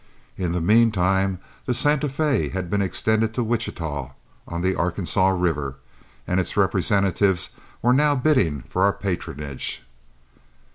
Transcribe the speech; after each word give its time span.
In 0.35 0.51
the 0.51 0.61
mean 0.61 0.91
time 0.91 1.37
the 1.67 1.75
Santa 1.75 2.07
Fé 2.07 2.51
had 2.53 2.71
been 2.71 2.81
extended 2.81 3.35
to 3.35 3.43
Wichita 3.43 4.13
on 4.47 4.63
the 4.63 4.73
Arkansas 4.73 5.29
River, 5.29 5.75
and 6.25 6.39
its 6.39 6.57
representatives 6.57 7.51
were 7.83 7.93
now 7.93 8.15
bidding 8.15 8.63
for 8.67 8.81
our 8.81 8.93
patronage. 8.93 9.83